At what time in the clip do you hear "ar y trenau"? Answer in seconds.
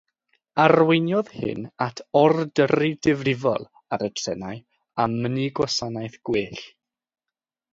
3.99-4.59